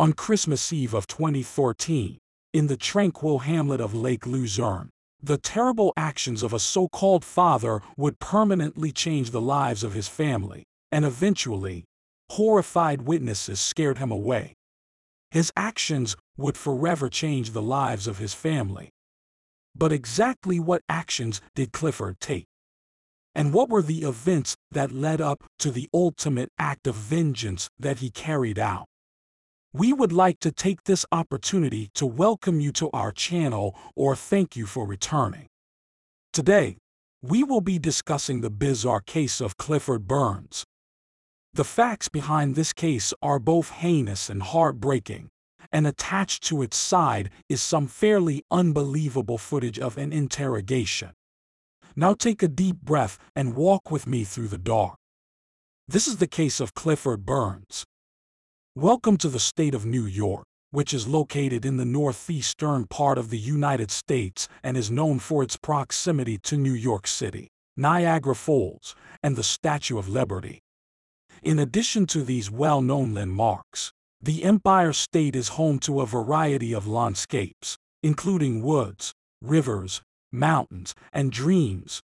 [0.00, 2.16] On Christmas Eve of 2014,
[2.54, 4.88] in the tranquil hamlet of Lake Luzerne,
[5.22, 10.64] the terrible actions of a so-called father would permanently change the lives of his family,
[10.90, 11.84] and eventually,
[12.30, 14.54] horrified witnesses scared him away.
[15.32, 18.88] His actions would forever change the lives of his family.
[19.76, 22.46] But exactly what actions did Clifford take?
[23.34, 27.98] And what were the events that led up to the ultimate act of vengeance that
[27.98, 28.86] he carried out?
[29.72, 34.56] We would like to take this opportunity to welcome you to our channel or thank
[34.56, 35.46] you for returning.
[36.32, 36.76] Today,
[37.22, 40.64] we will be discussing the bizarre case of Clifford Burns.
[41.54, 45.28] The facts behind this case are both heinous and heartbreaking,
[45.70, 51.12] and attached to its side is some fairly unbelievable footage of an interrogation.
[51.94, 54.96] Now take a deep breath and walk with me through the dark.
[55.86, 57.84] This is the case of Clifford Burns.
[58.76, 63.28] Welcome to the state of New York, which is located in the northeastern part of
[63.28, 68.94] the United States and is known for its proximity to New York City, Niagara Falls,
[69.24, 70.60] and the Statue of Liberty.
[71.42, 73.90] In addition to these well-known landmarks,
[74.22, 81.32] the Empire State is home to a variety of landscapes, including woods, rivers, mountains, and
[81.32, 82.02] dreams,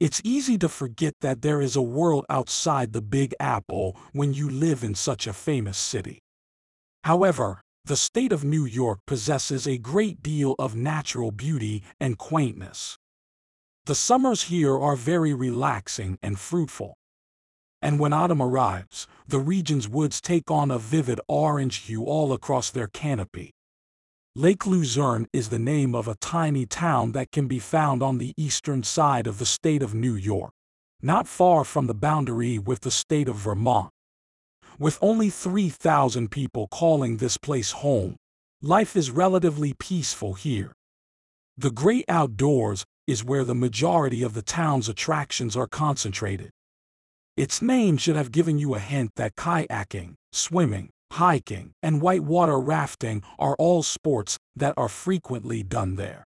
[0.00, 4.48] it's easy to forget that there is a world outside the Big Apple when you
[4.48, 6.20] live in such a famous city.
[7.04, 12.96] However, the state of New York possesses a great deal of natural beauty and quaintness.
[13.84, 16.94] The summers here are very relaxing and fruitful.
[17.82, 22.70] And when autumn arrives, the region's woods take on a vivid orange hue all across
[22.70, 23.52] their canopy.
[24.36, 28.32] Lake Luzerne is the name of a tiny town that can be found on the
[28.36, 30.52] eastern side of the state of New York,
[31.02, 33.90] not far from the boundary with the state of Vermont.
[34.78, 38.14] With only 3,000 people calling this place home,
[38.62, 40.70] life is relatively peaceful here.
[41.58, 46.50] The great outdoors is where the majority of the town's attractions are concentrated.
[47.36, 53.22] Its name should have given you a hint that kayaking, swimming, hiking, and whitewater rafting
[53.38, 56.24] are all sports that are frequently done there.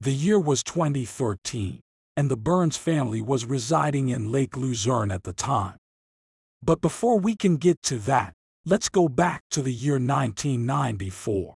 [0.00, 1.80] The year was 2013,
[2.16, 5.76] and the Burns family was residing in Lake Luzerne at the time.
[6.62, 8.32] But before we can get to that,
[8.64, 11.54] let's go back to the year 1994.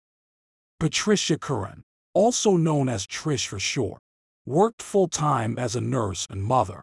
[0.80, 1.82] Patricia Curran,
[2.14, 4.00] also known as Trish for short,
[4.46, 6.82] worked full-time as a nurse and mother.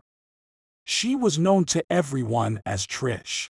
[0.85, 3.47] She was known to everyone as Trish.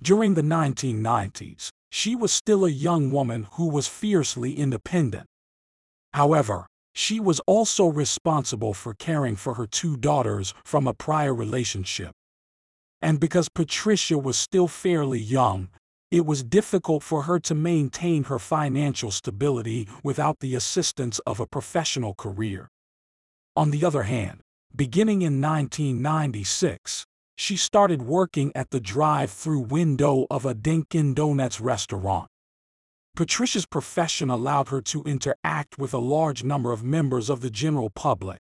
[0.00, 5.26] During the 1990s, she was still a young woman who was fiercely independent.
[6.14, 12.12] However, she was also responsible for caring for her two daughters from a prior relationship.
[13.02, 15.68] And because Patricia was still fairly young,
[16.10, 21.46] it was difficult for her to maintain her financial stability without the assistance of a
[21.46, 22.68] professional career.
[23.54, 24.40] On the other hand,
[24.74, 27.04] beginning in 1996,
[27.40, 32.28] she started working at the drive-through window of a Dunkin' Donuts restaurant.
[33.14, 37.90] Patricia's profession allowed her to interact with a large number of members of the general
[37.90, 38.38] public,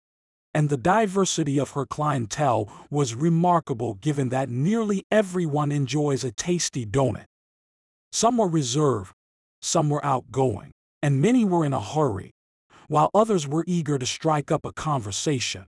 [0.52, 6.84] and the diversity of her clientele was remarkable given that nearly everyone enjoys a tasty
[6.84, 7.26] donut.
[8.10, 9.12] Some were reserved,
[9.62, 12.32] some were outgoing, and many were in a hurry,
[12.88, 15.66] while others were eager to strike up a conversation.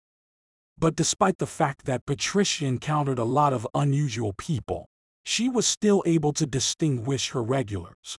[0.78, 4.87] But despite the fact that Patricia encountered a lot of unusual people,
[5.25, 8.16] she was still able to distinguish her regulars.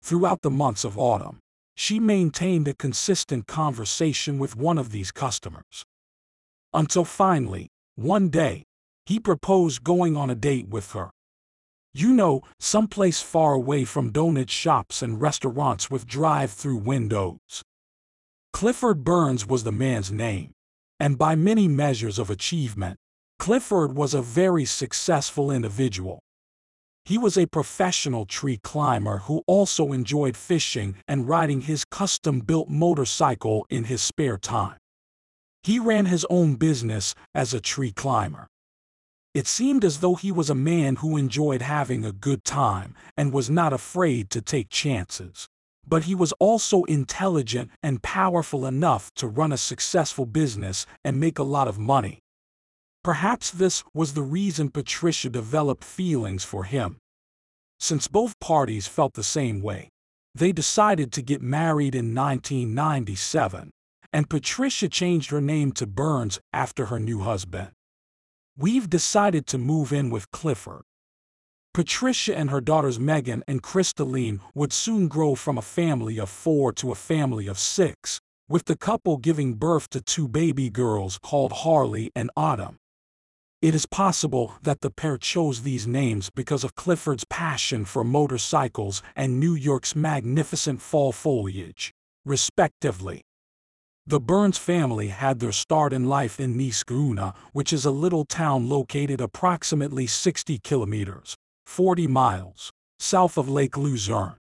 [0.00, 1.40] Throughout the months of autumn,
[1.74, 5.84] she maintained a consistent conversation with one of these customers.
[6.72, 8.64] Until finally, one day,
[9.06, 11.10] he proposed going on a date with her.
[11.92, 17.62] You know, someplace far away from donut shops and restaurants with drive-through windows.
[18.52, 20.53] Clifford Burns was the man's name
[21.00, 22.96] and by many measures of achievement,
[23.38, 26.20] Clifford was a very successful individual.
[27.04, 33.66] He was a professional tree climber who also enjoyed fishing and riding his custom-built motorcycle
[33.68, 34.78] in his spare time.
[35.62, 38.46] He ran his own business as a tree climber.
[39.34, 43.32] It seemed as though he was a man who enjoyed having a good time and
[43.32, 45.48] was not afraid to take chances
[45.86, 51.38] but he was also intelligent and powerful enough to run a successful business and make
[51.38, 52.20] a lot of money.
[53.02, 56.96] Perhaps this was the reason Patricia developed feelings for him.
[57.78, 59.90] Since both parties felt the same way,
[60.34, 63.70] they decided to get married in 1997,
[64.12, 67.70] and Patricia changed her name to Burns after her new husband.
[68.56, 70.82] We've decided to move in with Clifford.
[71.74, 76.72] Patricia and her daughters Megan and Crystalline would soon grow from a family of four
[76.72, 81.50] to a family of six, with the couple giving birth to two baby girls called
[81.50, 82.76] Harley and Autumn.
[83.60, 89.02] It is possible that the pair chose these names because of Clifford's passion for motorcycles
[89.16, 91.92] and New York's magnificent fall foliage,
[92.24, 93.22] respectively.
[94.06, 98.68] The Burns family had their start in life in Niskayuna, which is a little town
[98.68, 101.34] located approximately 60 kilometers
[101.66, 104.36] 40 miles south of Lake Luzerne.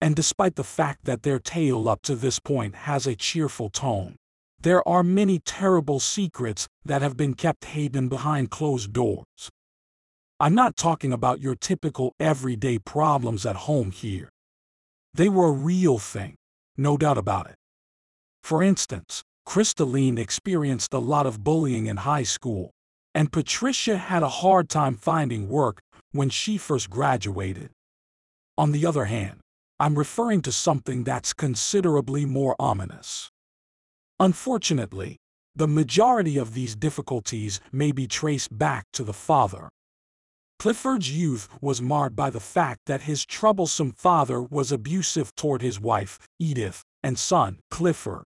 [0.00, 4.16] And despite the fact that their tale up to this point has a cheerful tone,
[4.60, 9.50] there are many terrible secrets that have been kept hidden behind closed doors.
[10.38, 14.28] I'm not talking about your typical everyday problems at home here.
[15.14, 16.34] They were a real thing,
[16.76, 17.56] no doubt about it.
[18.42, 22.70] For instance, Crystalline experienced a lot of bullying in high school,
[23.14, 25.80] and Patricia had a hard time finding work
[26.12, 27.70] when she first graduated.
[28.56, 29.40] On the other hand,
[29.80, 33.30] I'm referring to something that's considerably more ominous.
[34.20, 35.16] Unfortunately,
[35.56, 39.68] the majority of these difficulties may be traced back to the father.
[40.58, 45.80] Clifford's youth was marred by the fact that his troublesome father was abusive toward his
[45.80, 48.22] wife, Edith, and son, Clifford.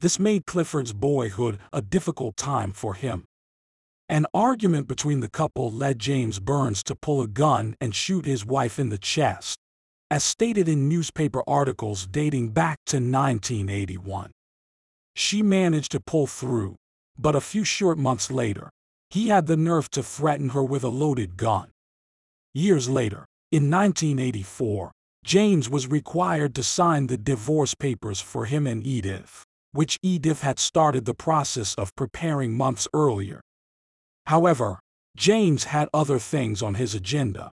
[0.00, 3.24] This made Clifford's boyhood a difficult time for him.
[4.12, 8.44] An argument between the couple led James Burns to pull a gun and shoot his
[8.44, 9.58] wife in the chest,
[10.10, 14.30] as stated in newspaper articles dating back to 1981.
[15.16, 16.76] She managed to pull through,
[17.18, 18.68] but a few short months later,
[19.08, 21.70] he had the nerve to threaten her with a loaded gun.
[22.52, 24.92] Years later, in 1984,
[25.24, 30.58] James was required to sign the divorce papers for him and Edith, which Edith had
[30.58, 33.40] started the process of preparing months earlier.
[34.26, 34.80] However,
[35.16, 37.50] James had other things on his agenda.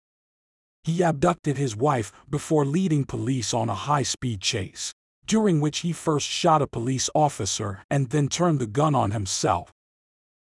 [0.83, 4.93] He abducted his wife before leading police on a high speed chase,
[5.25, 9.71] during which he first shot a police officer and then turned the gun on himself.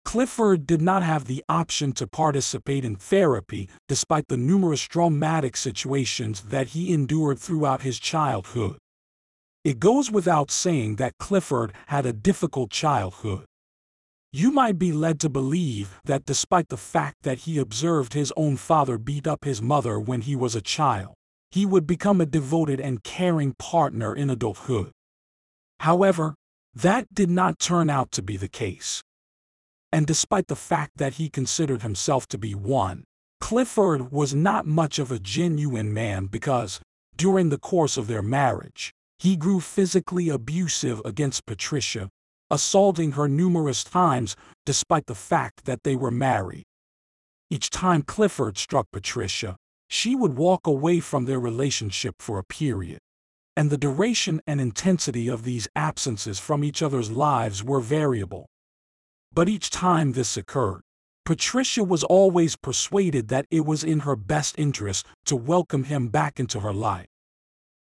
[0.06, 6.42] Clifford did not have the option to participate in therapy despite the numerous traumatic situations
[6.42, 8.78] that he endured throughout his childhood.
[9.64, 13.46] It goes without saying that Clifford had a difficult childhood.
[14.36, 18.58] You might be led to believe that despite the fact that he observed his own
[18.58, 21.14] father beat up his mother when he was a child,
[21.52, 24.92] he would become a devoted and caring partner in adulthood.
[25.82, 26.34] However,
[26.74, 29.04] that did not turn out to be the case.
[29.92, 33.04] And despite the fact that he considered himself to be one,
[33.40, 36.80] Clifford was not much of a genuine man because,
[37.16, 42.10] during the course of their marriage, he grew physically abusive against Patricia
[42.54, 46.64] assaulting her numerous times despite the fact that they were married.
[47.50, 49.58] Each time Clifford struck Patricia,
[49.90, 53.00] she would walk away from their relationship for a period.
[53.58, 58.46] And the duration and intensity of these absences from each other's lives were variable.
[59.34, 60.82] But each time this occurred,
[61.26, 66.40] Patricia was always persuaded that it was in her best interest to welcome him back
[66.40, 67.08] into her life.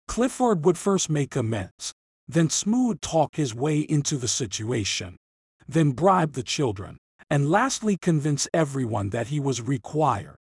[0.06, 1.92] Clifford would first make amends,
[2.32, 5.16] then smooth talk his way into the situation,
[5.68, 6.98] then bribe the children,
[7.30, 10.36] and lastly convince everyone that he was required.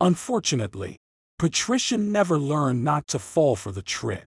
[0.00, 0.96] Unfortunately,
[1.38, 4.24] Patricia never learned not to fall for the trick.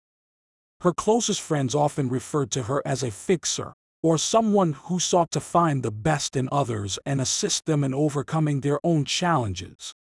[0.83, 5.41] Her closest friends often referred to her as a fixer, or someone who sought to
[5.41, 9.93] find the best in others and assist them in overcoming their own challenges.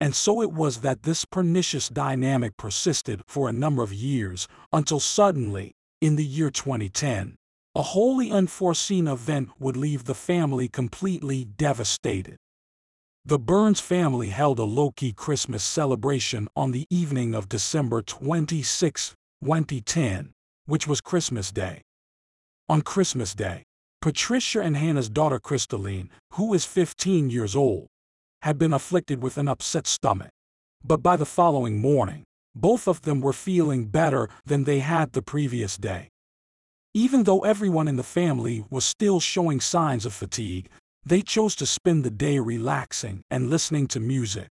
[0.00, 5.00] And so it was that this pernicious dynamic persisted for a number of years until
[5.00, 7.36] suddenly, in the year 2010,
[7.74, 12.36] a wholly unforeseen event would leave the family completely devastated.
[13.24, 20.32] The Burns family held a low-key Christmas celebration on the evening of December 26, 2010,
[20.66, 21.80] which was Christmas Day.
[22.68, 23.64] On Christmas Day,
[24.02, 27.86] Patricia and Hannah's daughter Crystalline, who is 15 years old,
[28.44, 30.28] had been afflicted with an upset stomach.
[30.84, 32.24] But by the following morning,
[32.54, 36.10] both of them were feeling better than they had the previous day.
[36.92, 40.68] Even though everyone in the family was still showing signs of fatigue,
[41.06, 44.48] they chose to spend the day relaxing and listening to music.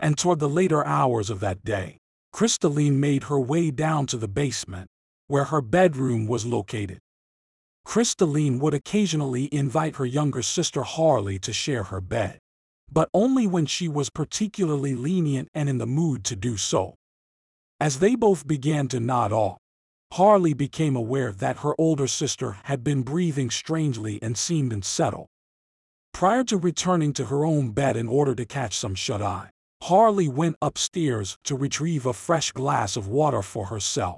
[0.00, 1.98] And toward the later hours of that day,
[2.32, 4.88] Crystalline made her way down to the basement,
[5.28, 6.98] where her bedroom was located.
[7.84, 12.40] Crystalline would occasionally invite her younger sister Harley to share her bed
[12.90, 16.94] but only when she was particularly lenient and in the mood to do so.
[17.80, 19.58] As they both began to nod off,
[20.12, 25.26] Harley became aware that her older sister had been breathing strangely and seemed unsettled.
[26.14, 29.50] Prior to returning to her own bed in order to catch some shut-eye,
[29.82, 34.16] Harley went upstairs to retrieve a fresh glass of water for herself.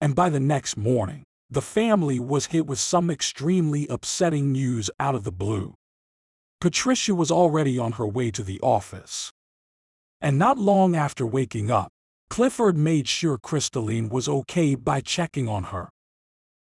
[0.00, 5.14] And by the next morning, the family was hit with some extremely upsetting news out
[5.14, 5.74] of the blue.
[6.60, 9.30] Patricia was already on her way to the office.
[10.20, 11.92] And not long after waking up,
[12.28, 15.88] Clifford made sure Crystalline was okay by checking on her.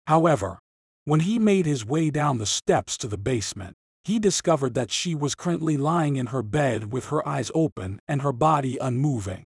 [0.07, 0.59] However,
[1.03, 5.13] when he made his way down the steps to the basement, he discovered that she
[5.13, 9.43] was currently lying in her bed with her eyes open and her body unmoving.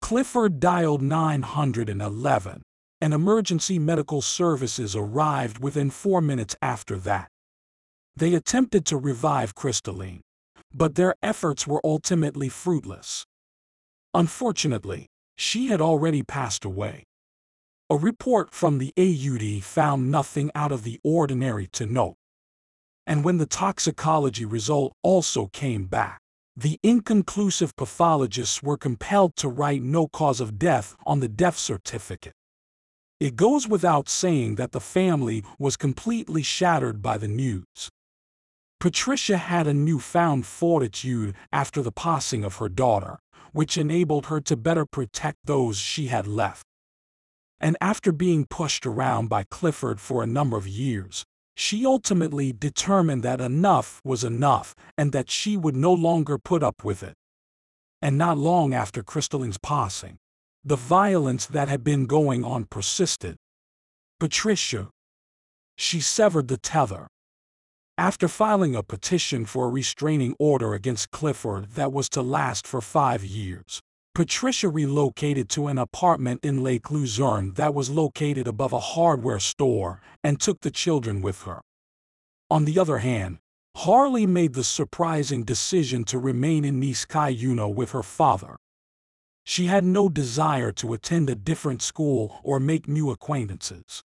[0.00, 2.62] Clifford dialed 911,
[3.00, 7.28] and emergency medical services arrived within four minutes after that.
[8.18, 10.22] They attempted to revive Crystalline,
[10.72, 13.26] but their efforts were ultimately fruitless.
[14.14, 17.04] Unfortunately, she had already passed away.
[17.90, 22.16] A report from the AUD found nothing out of the ordinary to note.
[23.06, 26.18] And when the toxicology result also came back,
[26.56, 32.32] the inconclusive pathologists were compelled to write no cause of death on the death certificate.
[33.20, 37.90] It goes without saying that the family was completely shattered by the news.
[38.78, 43.18] Patricia had a newfound fortitude after the passing of her daughter,
[43.52, 46.66] which enabled her to better protect those she had left.
[47.58, 51.24] And after being pushed around by Clifford for a number of years,
[51.56, 56.84] she ultimately determined that enough was enough and that she would no longer put up
[56.84, 57.14] with it.
[58.02, 60.18] And not long after Crystalline's passing,
[60.62, 63.36] the violence that had been going on persisted.
[64.20, 64.90] Patricia.
[65.78, 67.06] She severed the tether.
[67.98, 72.80] After filing a petition for a restraining order against Clifford that was to last for
[72.80, 73.80] five years,
[74.14, 80.00] Patricia relocated to an apartment in Lake Luzerne that was located above a hardware store
[80.22, 81.60] and took the children with her.
[82.50, 83.38] On the other hand,
[83.76, 88.56] Harley made the surprising decision to remain in Niskayuna with her father,
[89.48, 94.02] she had no desire to attend a different school or make new acquaintances.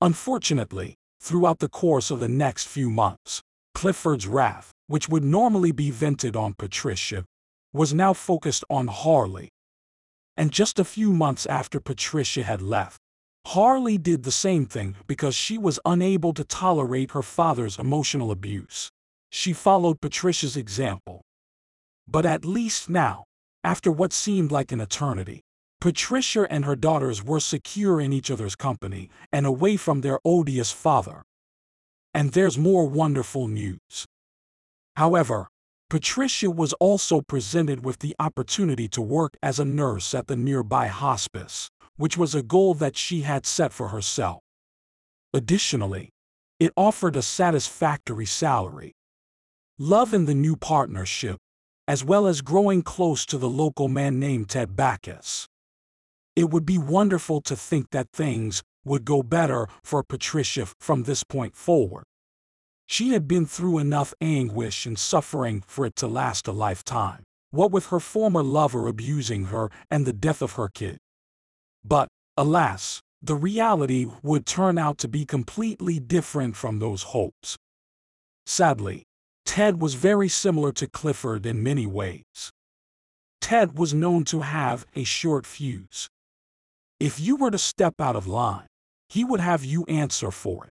[0.00, 0.96] Unfortunately,
[1.26, 3.42] throughout the course of the next few months,
[3.74, 7.24] Clifford's wrath, which would normally be vented on Patricia,
[7.72, 9.48] was now focused on Harley.
[10.36, 13.00] And just a few months after Patricia had left,
[13.46, 18.90] Harley did the same thing because she was unable to tolerate her father's emotional abuse.
[19.30, 21.22] She followed Patricia's example.
[22.06, 23.24] But at least now,
[23.64, 25.42] after what seemed like an eternity,
[25.80, 30.72] Patricia and her daughters were secure in each other's company and away from their odious
[30.72, 31.22] father.
[32.14, 34.06] And there's more wonderful news.
[34.96, 35.48] However,
[35.88, 40.88] Patricia was also presented with the opportunity to work as a nurse at the nearby
[40.88, 44.40] hospice, which was a goal that she had set for herself.
[45.32, 46.10] Additionally,
[46.58, 48.92] it offered a satisfactory salary.
[49.78, 51.36] Love in the new partnership
[51.88, 55.46] as well as growing close to the local man named Ted Backus.
[56.36, 61.24] It would be wonderful to think that things would go better for Patricia from this
[61.24, 62.04] point forward.
[62.86, 67.72] She had been through enough anguish and suffering for it to last a lifetime, what
[67.72, 70.98] with her former lover abusing her and the death of her kid.
[71.82, 77.56] But, alas, the reality would turn out to be completely different from those hopes.
[78.44, 79.04] Sadly,
[79.46, 82.52] Ted was very similar to Clifford in many ways.
[83.40, 86.08] Ted was known to have a short fuse.
[86.98, 88.66] If you were to step out of line,
[89.08, 90.70] he would have you answer for it.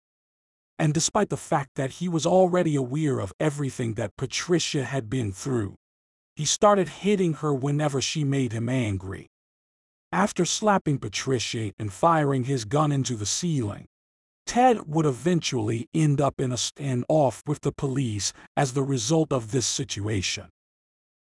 [0.77, 5.31] And despite the fact that he was already aware of everything that Patricia had been
[5.31, 5.75] through,
[6.35, 9.27] he started hitting her whenever she made him angry.
[10.11, 13.87] After slapping Patricia and firing his gun into the ceiling,
[14.45, 19.51] Ted would eventually end up in a standoff with the police as the result of
[19.51, 20.49] this situation.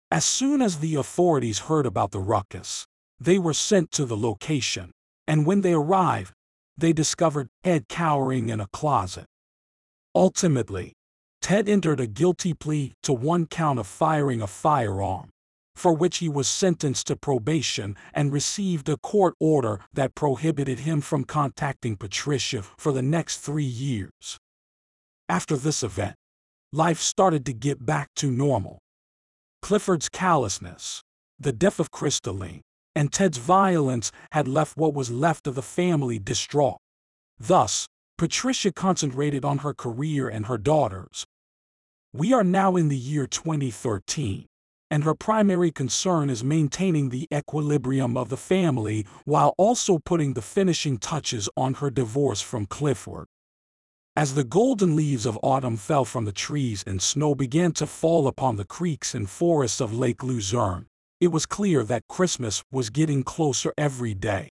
[0.10, 2.86] As soon as the authorities heard about the ruckus,
[3.20, 4.92] they were sent to the location,
[5.28, 6.34] and when they arrived,
[6.78, 9.26] they discovered Ted cowering in a closet.
[10.14, 10.94] Ultimately,
[11.42, 15.30] Ted entered a guilty plea to one count of firing a firearm,
[15.76, 21.02] for which he was sentenced to probation and received a court order that prohibited him
[21.02, 24.38] from contacting Patricia for the next three years.
[25.30, 26.16] After this event,
[26.74, 28.80] life started to get back to normal.
[29.62, 31.02] Clifford's callousness,
[31.40, 32.62] the death of Crystalline,
[32.98, 36.80] and Ted's violence had left what was left of the family distraught.
[37.40, 37.88] Thus,
[38.18, 41.24] Patricia concentrated on her career and her daughters.
[42.12, 44.48] We are now in the year 2013
[44.90, 50.42] and her primary concern is maintaining the equilibrium of the family while also putting the
[50.42, 53.28] finishing touches on her divorce from Clifford.
[54.16, 58.28] As the golden leaves of autumn fell from the trees and snow began to fall
[58.28, 60.88] upon the creeks and forests of Lake Luzerne,
[61.20, 64.50] it was clear that Christmas was getting closer every day.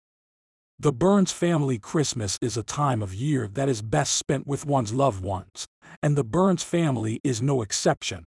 [0.81, 4.93] The Burns family Christmas is a time of year that is best spent with one's
[4.93, 5.67] loved ones,
[6.03, 8.25] and the Burns family is no exception.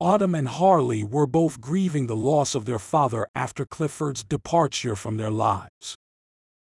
[0.00, 5.16] Autumn and Harley were both grieving the loss of their father after Clifford's departure from
[5.16, 5.96] their lives.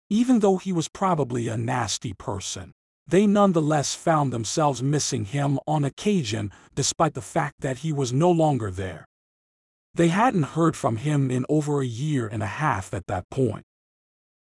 [0.08, 2.72] Even though he was probably a nasty person,
[3.06, 8.30] they nonetheless found themselves missing him on occasion despite the fact that he was no
[8.30, 9.04] longer there.
[9.96, 13.64] They hadn't heard from him in over a year and a half at that point.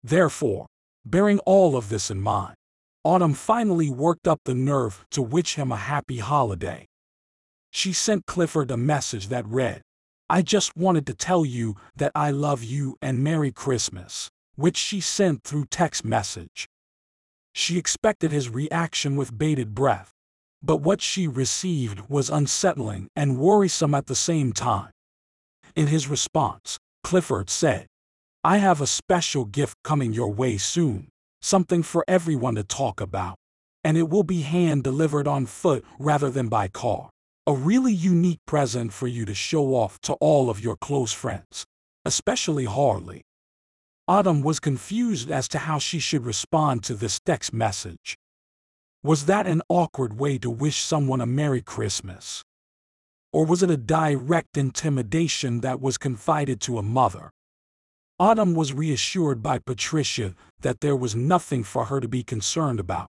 [0.01, 0.67] Therefore,
[1.05, 2.55] bearing all of this in mind,
[3.03, 6.87] Autumn finally worked up the nerve to wish him a happy holiday.
[7.73, 9.83] She sent Clifford a message that read,
[10.29, 15.01] I just wanted to tell you that I love you and Merry Christmas, which she
[15.01, 16.69] sent through text message.
[17.53, 20.13] She expected his reaction with bated breath,
[20.63, 24.93] but what she received was unsettling and worrisome at the same time.
[25.81, 27.87] In his response, Clifford said,
[28.45, 31.09] I have a special gift coming your way soon,
[31.41, 33.37] something for everyone to talk about,
[33.83, 37.09] and it will be hand delivered on foot rather than by car.
[37.47, 41.65] A really unique present for you to show off to all of your close friends,
[42.05, 43.23] especially Harley.
[44.07, 48.19] Autumn was confused as to how she should respond to this text message.
[49.03, 52.43] Was that an awkward way to wish someone a Merry Christmas?
[53.33, 57.31] Or was it a direct intimidation that was confided to a mother?
[58.19, 63.07] Autumn was reassured by Patricia that there was nothing for her to be concerned about.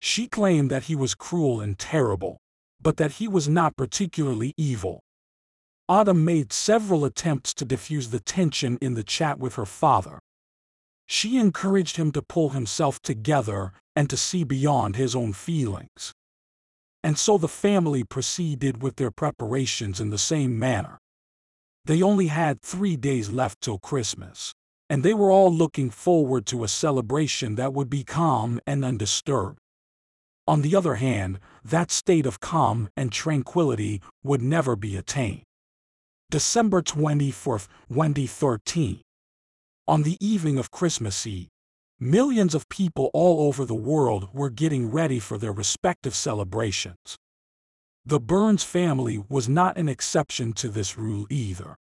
[0.00, 2.38] She claimed that he was cruel and terrible,
[2.80, 5.00] but that he was not particularly evil.
[5.88, 10.18] Autumn made several attempts to diffuse the tension in the chat with her father.
[11.06, 16.12] She encouraged him to pull himself together and to see beyond his own feelings.
[17.08, 20.98] And so the family proceeded with their preparations in the same manner.
[21.86, 24.52] They only had three days left till Christmas,
[24.90, 29.58] and they were all looking forward to a celebration that would be calm and undisturbed.
[30.46, 35.44] On the other hand, that state of calm and tranquility would never be attained.
[36.30, 39.00] December 24th, 2013.
[39.86, 41.48] On the evening of Christmas Eve,
[42.00, 47.16] millions of people all over the world were getting ready for their respective celebrations.
[48.04, 51.76] The Burns family was not an exception to this rule either.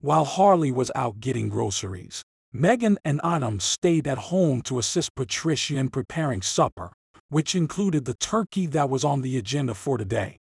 [0.00, 5.76] While Harley was out getting groceries, Megan and Autumn stayed at home to assist Patricia
[5.76, 6.92] in preparing supper
[7.34, 10.38] which included the turkey that was on the agenda for today.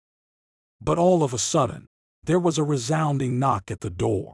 [0.79, 1.87] But all of a sudden,
[2.23, 4.33] there was a resounding knock at the door.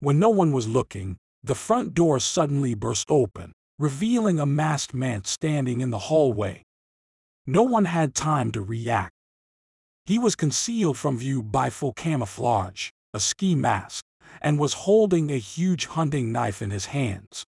[0.00, 3.52] When no one was looking, the front door suddenly burst open,
[3.82, 6.62] revealing a masked man standing in the hallway.
[7.48, 9.12] No one had time to react.
[10.06, 14.04] He was concealed from view by full camouflage, a ski mask,
[14.40, 17.44] and was holding a huge hunting knife in his hands.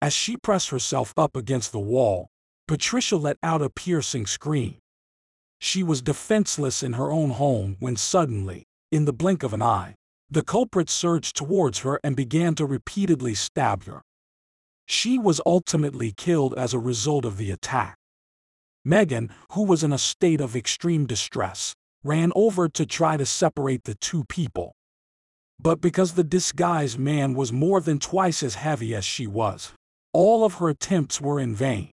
[0.00, 2.28] As she pressed herself up against the wall,
[2.68, 4.76] Patricia let out a piercing scream.
[5.58, 9.96] She was defenseless in her own home when suddenly, in the blink of an eye,
[10.30, 14.02] the culprit surged towards her and began to repeatedly stab her.
[14.90, 17.96] She was ultimately killed as a result of the attack.
[18.84, 23.84] Megan, who was in a state of extreme distress, ran over to try to separate
[23.84, 24.72] the two people.
[25.60, 29.72] But because the disguised man was more than twice as heavy as she was,
[30.12, 31.92] all of her attempts were in vain.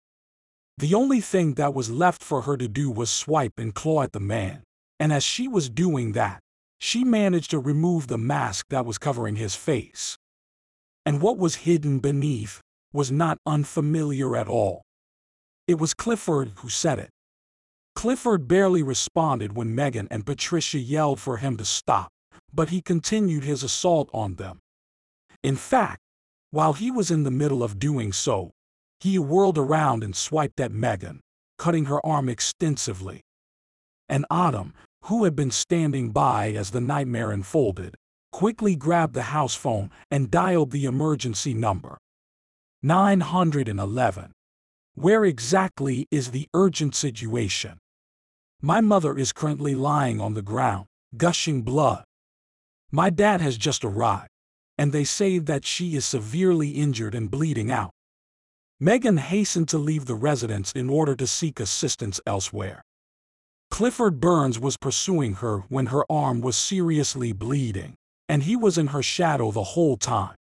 [0.78, 4.12] The only thing that was left for her to do was swipe and claw at
[4.12, 4.62] the man,
[5.00, 6.42] and as she was doing that,
[6.78, 10.16] she managed to remove the mask that was covering his face.
[11.08, 12.62] And what was hidden beneath
[12.94, 14.84] was not unfamiliar at all.
[15.68, 17.10] It was Clifford who said it.
[17.96, 22.10] Clifford barely responded when Megan and Patricia yelled for him to stop,
[22.54, 24.60] but he continued his assault on them.
[25.44, 26.00] In fact,
[26.52, 28.52] while he was in the middle of doing so,
[29.00, 31.22] he whirled around and swiped at Megan,
[31.58, 33.22] cutting her arm extensively.
[34.08, 34.74] And Autumn,
[35.06, 37.96] who had been standing by as the nightmare unfolded,
[38.32, 41.98] quickly grabbed the house phone and dialed the emergency number.
[42.86, 44.34] 911.
[44.94, 47.80] Where exactly is the urgent situation?
[48.62, 52.04] My mother is currently lying on the ground, gushing blood.
[52.92, 54.28] My dad has just arrived,
[54.78, 57.92] and they say that she is severely injured and bleeding out.
[58.82, 62.82] Megan hastened to leave the residence in order to seek assistance elsewhere.
[63.72, 67.96] Clifford Burns was pursuing her when her arm was seriously bleeding,
[68.28, 70.36] and he was in her shadow the whole time.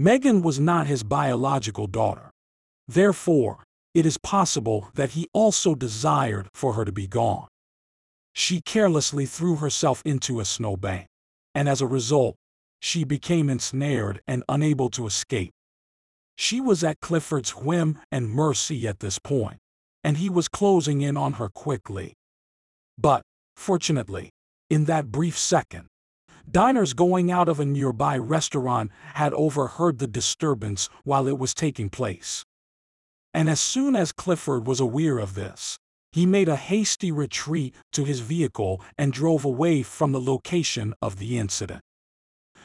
[0.00, 2.30] Megan was not his biological daughter.
[2.86, 7.48] Therefore, it is possible that he also desired for her to be gone.
[8.32, 11.08] She carelessly threw herself into a snowbank,
[11.52, 12.36] and as a result,
[12.80, 15.50] she became ensnared and unable to escape.
[16.36, 19.58] She was at Clifford's whim and mercy at this point,
[20.04, 22.14] and he was closing in on her quickly.
[22.96, 23.22] But,
[23.56, 24.30] fortunately,
[24.70, 25.88] in that brief second,
[26.50, 31.90] diners going out of a nearby restaurant had overheard the disturbance while it was taking
[31.90, 32.44] place.
[33.34, 35.78] And as soon as Clifford was aware of this,
[36.12, 41.18] he made a hasty retreat to his vehicle and drove away from the location of
[41.18, 41.82] the incident.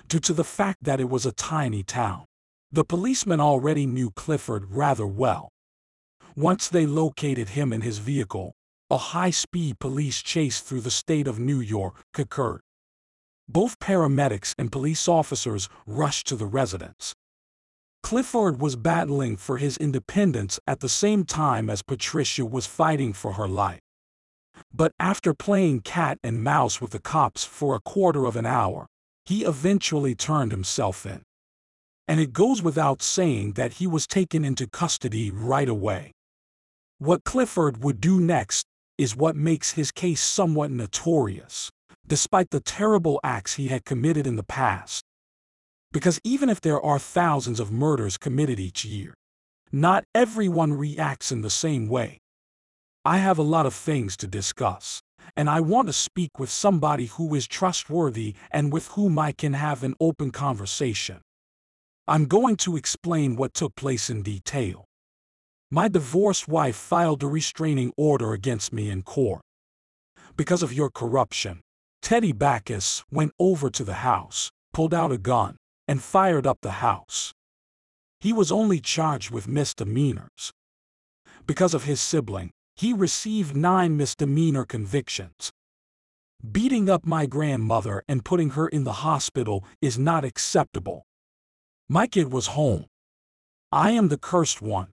[0.07, 2.25] Due to the fact that it was a tiny town,
[2.71, 5.49] the policemen already knew Clifford rather well.
[6.35, 8.53] Once they located him in his vehicle,
[8.89, 12.61] a high-speed police chase through the state of New York occurred.
[13.47, 17.13] Both paramedics and police officers rushed to the residence.
[18.01, 23.33] Clifford was battling for his independence at the same time as Patricia was fighting for
[23.33, 23.79] her life.
[24.73, 28.87] But after playing cat and mouse with the cops for a quarter of an hour,
[29.25, 31.23] he eventually turned himself in
[32.07, 36.11] and it goes without saying that he was taken into custody right away.
[36.97, 38.65] What Clifford would do next
[38.97, 41.69] is what makes his case somewhat notorious,
[42.13, 45.03] despite the terrible acts he had committed in the past.
[45.91, 49.15] Because even if there are thousands of murders committed each year,
[49.71, 52.19] not everyone reacts in the same way.
[53.03, 55.01] I have a lot of things to discuss,
[55.35, 59.53] and I want to speak with somebody who is trustworthy and with whom I can
[59.53, 61.19] have an open conversation.
[62.07, 64.85] I'm going to explain what took place in detail.
[65.71, 69.41] My divorced wife filed a restraining order against me in court.
[70.37, 71.61] Because of your corruption,
[72.03, 75.55] Teddy Backus went over to the house, pulled out a gun,
[75.87, 77.33] and fired up the house.
[78.19, 80.51] He was only charged with misdemeanors.
[81.47, 85.53] Because of his sibling, he received nine misdemeanor convictions.
[86.51, 91.05] Beating up my grandmother and putting her in the hospital is not acceptable.
[91.87, 92.87] My kid was home.
[93.71, 94.89] I am the cursed one.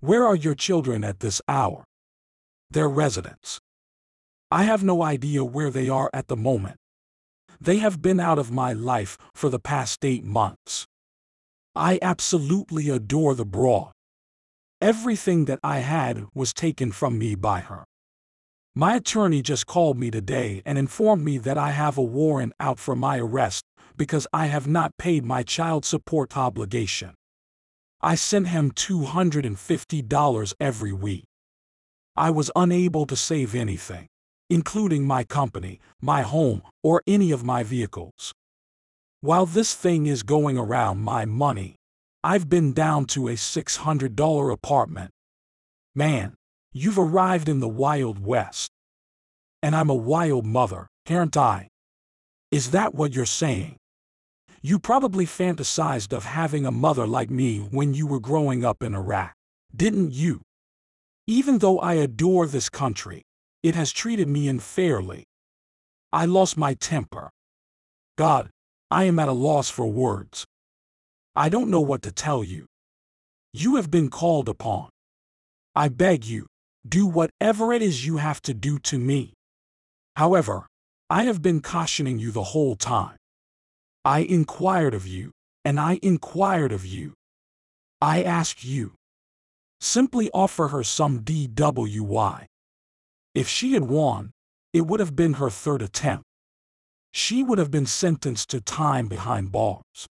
[0.00, 1.84] Where are your children at this hour?
[2.70, 3.60] Their residents.
[4.52, 6.76] I have no idea where they are at the moment.
[7.58, 10.86] They have been out of my life for the past eight months.
[11.74, 13.92] I absolutely adore the broad.
[14.78, 17.84] Everything that I had was taken from me by her.
[18.74, 22.78] My attorney just called me today and informed me that I have a warrant out
[22.78, 23.64] for my arrest
[23.96, 27.14] because I have not paid my child support obligation.
[28.02, 31.24] I sent him $250 every week.
[32.14, 34.08] I was unable to save anything,
[34.52, 38.34] including my company, my home, or any of my vehicles.
[39.22, 41.76] While this thing is going around my money,
[42.22, 45.10] I've been down to a $600 apartment.
[45.94, 46.34] Man,
[46.70, 48.70] you've arrived in the Wild West.
[49.62, 51.68] And I'm a wild mother, aren't I?
[52.50, 53.76] Is that what you're saying?
[54.60, 58.94] You probably fantasized of having a mother like me when you were growing up in
[58.94, 59.32] Iraq,
[59.74, 60.42] didn't you?
[61.26, 63.22] Even though I adore this country,
[63.62, 65.24] it has treated me unfairly.
[66.12, 67.30] I lost my temper.
[68.18, 68.50] God,
[68.90, 70.44] I am at a loss for words.
[71.34, 72.66] I don't know what to tell you.
[73.52, 74.90] You have been called upon.
[75.74, 76.46] I beg you,
[76.86, 79.32] do whatever it is you have to do to me.
[80.16, 80.66] However,
[81.08, 83.16] I have been cautioning you the whole time.
[84.04, 85.32] I inquired of you,
[85.64, 87.14] and I inquired of you.
[88.00, 88.94] I asked you.
[89.80, 92.46] Simply offer her some DWI.
[93.34, 94.32] If she had won,
[94.72, 96.24] it would have been her third attempt.
[97.12, 100.06] She would have been sentenced to time behind bars.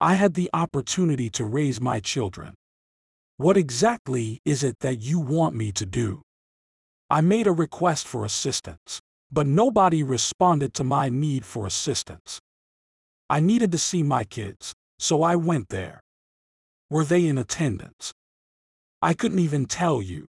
[0.00, 2.54] I had the opportunity to raise my children.
[3.36, 6.22] What exactly is it that you want me to do?
[7.10, 12.40] I made a request for assistance, but nobody responded to my need for assistance.
[13.28, 16.00] I needed to see my kids, so I went there.
[16.90, 18.12] Were they in attendance?
[19.02, 20.26] I couldn't even tell you.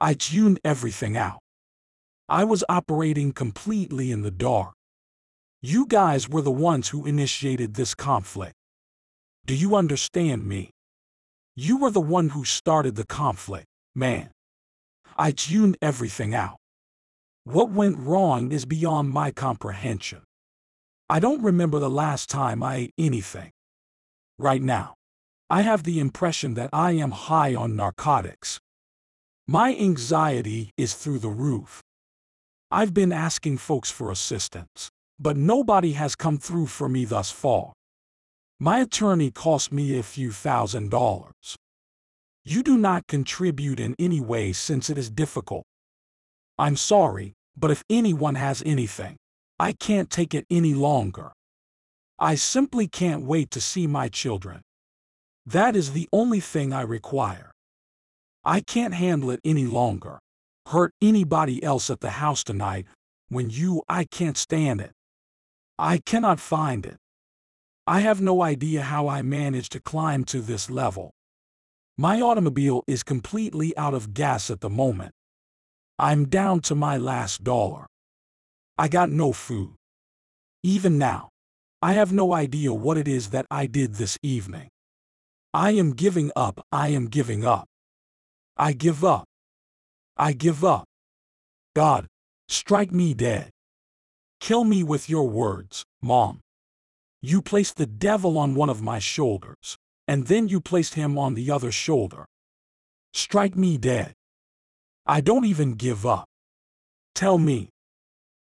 [0.00, 1.40] I tuned everything out.
[2.28, 4.72] I was operating completely in the dark.
[5.62, 8.54] You guys were the ones who initiated this conflict.
[9.46, 10.70] Do you understand me?
[11.56, 14.30] You were the one who started the conflict, man.
[15.16, 16.56] I tuned everything out.
[17.44, 20.22] What went wrong is beyond my comprehension.
[21.08, 23.50] I don't remember the last time I ate anything.
[24.38, 24.94] Right now,
[25.50, 28.58] I have the impression that I am high on narcotics.
[29.46, 31.82] My anxiety is through the roof.
[32.70, 37.74] I've been asking folks for assistance, but nobody has come through for me thus far.
[38.58, 41.56] My attorney cost me a few thousand dollars.
[42.42, 45.64] You do not contribute in any way since it is difficult.
[46.58, 49.16] I'm sorry, but if anyone has anything,
[49.58, 51.32] I can't take it any longer.
[52.18, 54.62] I simply can't wait to see my children.
[55.44, 57.53] That is the only thing I require.
[58.44, 60.18] I can't handle it any longer.
[60.66, 62.86] Hurt anybody else at the house tonight
[63.28, 64.92] when you, I can't stand it.
[65.78, 66.96] I cannot find it.
[67.86, 71.10] I have no idea how I managed to climb to this level.
[71.96, 75.12] My automobile is completely out of gas at the moment.
[75.98, 77.86] I'm down to my last dollar.
[78.76, 79.74] I got no food.
[80.62, 81.28] Even now,
[81.80, 84.68] I have no idea what it is that I did this evening.
[85.52, 87.68] I am giving up, I am giving up.
[88.56, 89.24] I give up.
[90.16, 90.84] I give up.
[91.74, 92.06] God,
[92.48, 93.50] strike me dead.
[94.40, 96.40] Kill me with your words, Mom.
[97.20, 101.34] You placed the devil on one of my shoulders, and then you placed him on
[101.34, 102.26] the other shoulder.
[103.12, 104.12] Strike me dead.
[105.06, 106.26] I don't even give up.
[107.14, 107.70] Tell me.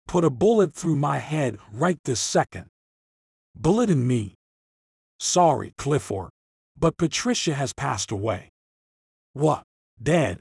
[0.07, 2.67] Put a bullet through my head right this second.
[3.55, 4.35] Bullet in me.
[5.19, 6.29] Sorry, Clifford,
[6.77, 8.49] but Patricia has passed away.
[9.33, 9.63] What?
[10.01, 10.39] Dead?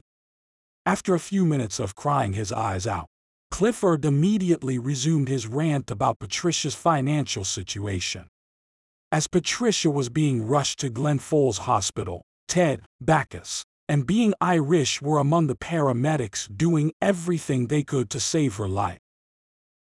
[0.86, 3.06] After a few minutes of crying his eyes out,
[3.50, 8.26] Clifford immediately resumed his rant about Patricia's financial situation.
[9.12, 15.18] As Patricia was being rushed to Glens Falls Hospital, Ted, Backus, and being Irish were
[15.18, 18.98] among the paramedics doing everything they could to save her life.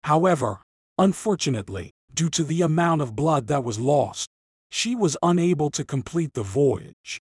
[0.05, 0.61] However,
[0.97, 4.29] unfortunately, due to the amount of blood that was lost,
[4.71, 7.19] she was unable to complete the voyage.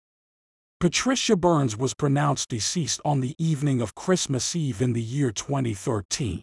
[0.80, 6.42] Patricia Burns was pronounced deceased on the evening of Christmas Eve in the year 2013.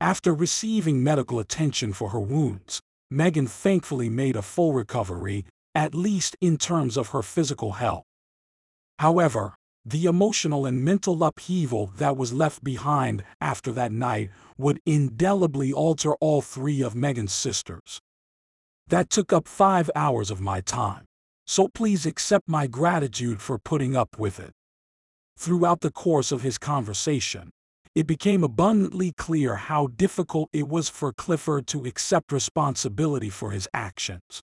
[0.00, 6.36] After receiving medical attention for her wounds, Megan thankfully made a full recovery, at least
[6.40, 8.04] in terms of her physical health.
[9.00, 15.72] However, the emotional and mental upheaval that was left behind after that night would indelibly
[15.72, 17.98] alter all three of Megan's sisters.
[18.86, 21.06] That took up five hours of my time
[21.46, 24.52] so please accept my gratitude for putting up with it.
[25.36, 27.50] Throughout the course of his conversation,
[27.94, 33.66] it became abundantly clear how difficult it was for Clifford to accept responsibility for his
[33.74, 34.42] actions.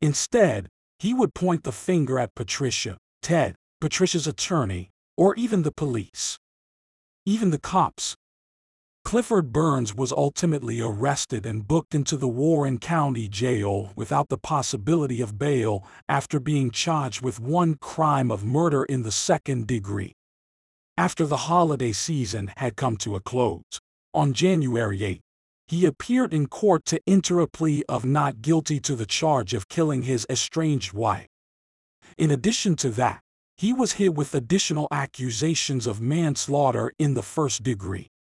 [0.00, 6.38] Instead, he would point the finger at Patricia, Ted, Patricia's attorney, or even the police.
[7.26, 8.14] Even the cops,
[9.04, 15.20] Clifford Burns was ultimately arrested and booked into the Warren County Jail without the possibility
[15.20, 20.14] of bail after being charged with one crime of murder in the second degree.
[20.96, 23.80] After the holiday season had come to a close,
[24.14, 25.20] on January 8,
[25.66, 29.68] he appeared in court to enter a plea of not guilty to the charge of
[29.68, 31.28] killing his estranged wife.
[32.16, 33.20] In addition to that,
[33.56, 38.11] he was hit with additional accusations of manslaughter in the first degree.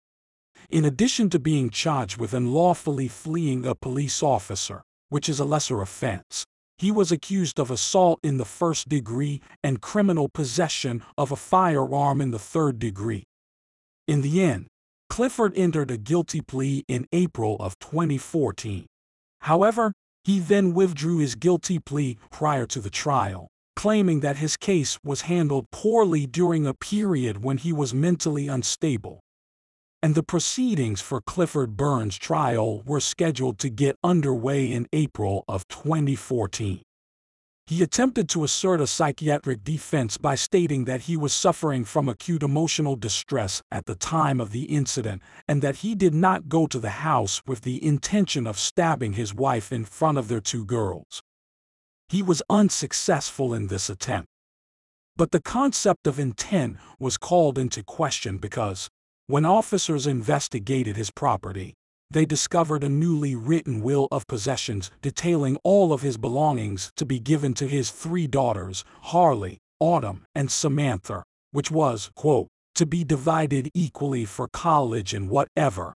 [0.71, 5.81] In addition to being charged with unlawfully fleeing a police officer, which is a lesser
[5.81, 6.45] offense,
[6.77, 12.21] he was accused of assault in the first degree and criminal possession of a firearm
[12.21, 13.25] in the third degree.
[14.07, 14.67] In the end,
[15.09, 18.85] Clifford entered a guilty plea in April of 2014.
[19.41, 19.91] However,
[20.23, 25.21] he then withdrew his guilty plea prior to the trial, claiming that his case was
[25.21, 29.19] handled poorly during a period when he was mentally unstable
[30.03, 35.67] and the proceedings for Clifford Burns' trial were scheduled to get underway in April of
[35.67, 36.81] 2014.
[37.67, 42.43] He attempted to assert a psychiatric defense by stating that he was suffering from acute
[42.43, 46.79] emotional distress at the time of the incident and that he did not go to
[46.79, 51.21] the house with the intention of stabbing his wife in front of their two girls.
[52.09, 54.27] He was unsuccessful in this attempt.
[55.15, 58.89] But the concept of intent was called into question because,
[59.27, 61.73] when officers investigated his property,
[62.09, 67.19] they discovered a newly written will of possessions detailing all of his belongings to be
[67.19, 73.69] given to his three daughters, Harley, Autumn, and Samantha, which was, quote, to be divided
[73.73, 75.93] equally for college and whatever.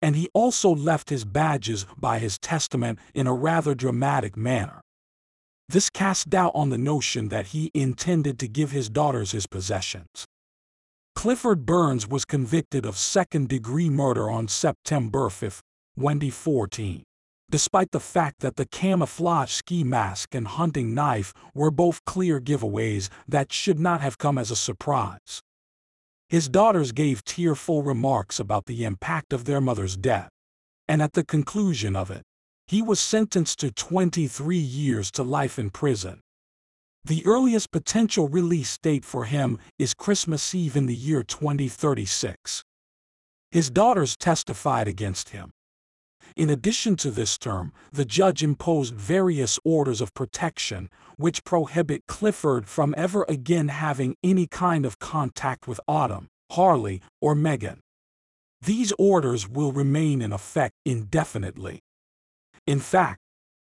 [0.00, 4.80] And he also left his badges by his testament in a rather dramatic manner.
[5.68, 10.24] This cast doubt on the notion that he intended to give his daughters his possessions.
[11.18, 15.60] Clifford Burns was convicted of second-degree murder on September 5,
[15.98, 17.02] 2014.
[17.50, 23.08] Despite the fact that the camouflage ski mask and hunting knife were both clear giveaways
[23.26, 25.42] that should not have come as a surprise.
[26.28, 30.30] His daughters gave tearful remarks about the impact of their mother's death,
[30.86, 32.22] and at the conclusion of it,
[32.68, 36.20] he was sentenced to 23 years to life in prison.
[37.08, 42.64] The earliest potential release date for him is Christmas Eve in the year 2036.
[43.50, 45.52] His daughters testified against him.
[46.36, 52.68] In addition to this term, the judge imposed various orders of protection, which prohibit Clifford
[52.68, 57.80] from ever again having any kind of contact with Autumn, Harley, or Megan.
[58.60, 61.80] These orders will remain in effect indefinitely.
[62.66, 63.20] In fact,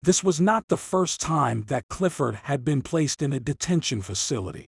[0.03, 4.65] this was not the first time that Clifford had been placed in a detention facility.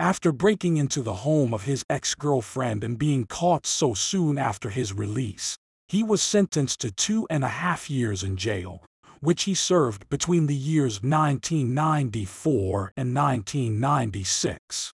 [0.00, 4.92] After breaking into the home of his ex-girlfriend and being caught so soon after his
[4.92, 5.56] release,
[5.88, 8.84] he was sentenced to two and a half years in jail,
[9.20, 14.92] which he served between the years 1994 and 1996.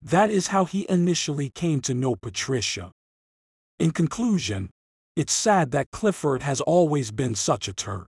[0.00, 2.92] That is how he initially came to know Patricia.
[3.78, 4.70] In conclusion,
[5.16, 8.06] it's sad that Clifford has always been such a turd.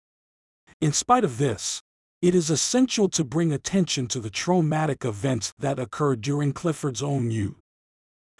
[0.81, 1.79] In spite of this,
[2.23, 7.29] it is essential to bring attention to the traumatic events that occurred during Clifford's own
[7.29, 7.59] youth.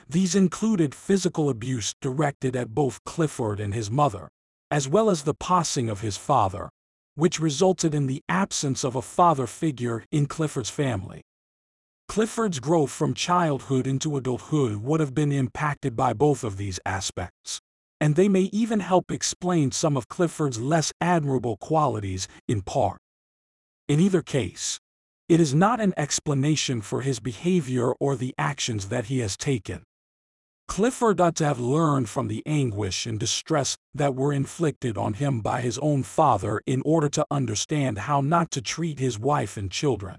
[0.10, 4.27] These included physical abuse directed at both Clifford and his mother,
[4.71, 6.71] as well as the passing of his father,
[7.13, 11.21] which resulted in the absence of a father figure in Clifford's family.
[12.08, 17.62] Clifford's growth from childhood into adulthood would have been impacted by both of these aspects,
[18.01, 22.99] and they may even help explain some of Clifford's less admirable qualities in part.
[23.87, 24.79] In either case,
[25.29, 29.83] it is not an explanation for his behavior or the actions that he has taken.
[30.67, 35.41] Clifford ought to have learned from the anguish and distress that were inflicted on him
[35.41, 39.69] by his own father in order to understand how not to treat his wife and
[39.69, 40.17] children.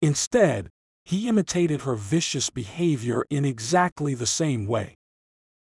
[0.00, 0.68] Instead,
[1.04, 4.94] he imitated her vicious behavior in exactly the same way.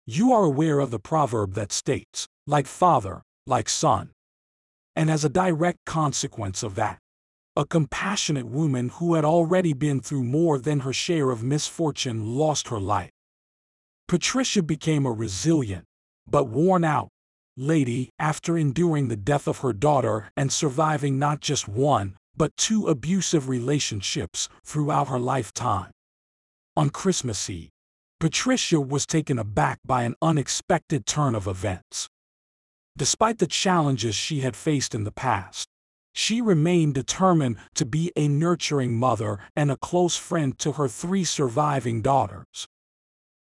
[0.07, 4.11] You are aware of the proverb that states, like father, like son.
[4.97, 6.99] And as a direct consequence of that,
[7.57, 12.69] a compassionate woman who had already been through more than her share of misfortune lost
[12.69, 13.11] her life.
[14.09, 15.85] Patricia became a resilient,
[16.29, 17.09] but worn out,
[17.57, 22.87] lady after enduring the death of her daughter and surviving not just one, but two
[22.87, 25.91] abusive relationships throughout her lifetime.
[26.77, 27.69] On Christmas Eve,
[28.21, 32.11] Patricia was taken aback by an unexpected turn of events.
[32.95, 35.69] Despite the challenges she had faced in the past,
[36.13, 41.25] she remained determined to be a nurturing mother and a close friend to her three
[41.25, 42.69] surviving daughters.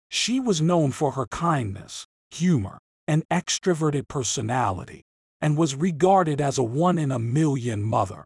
[0.10, 5.02] She was known for her kindness, humor, and extroverted personality,
[5.42, 8.26] and was regarded as a one in a million mother.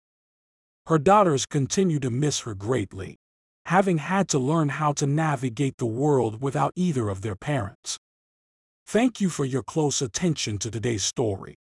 [0.87, 3.20] Her daughters continue to miss her greatly,
[3.65, 7.97] having had to learn how to navigate the world without either of their parents.
[8.85, 11.55] Thank you for your close attention to today's story.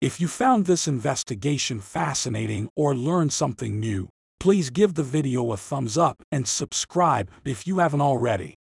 [0.00, 5.56] If you found this investigation fascinating or learned something new, please give the video a
[5.56, 8.54] thumbs up and subscribe if you haven't already.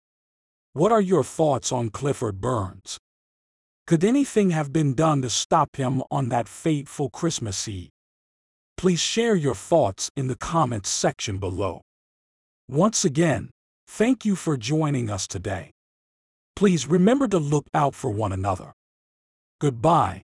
[0.72, 2.98] What are your thoughts on Clifford Burns?
[3.86, 7.90] Could anything have been done to stop him on that fateful Christmas Eve?
[8.76, 11.82] Please share your thoughts in the comments section below.
[12.70, 13.50] Once again,
[13.87, 15.70] thank you for joining us today.
[16.57, 18.72] Please remember to look out for one another.
[19.61, 20.22] Goodbye.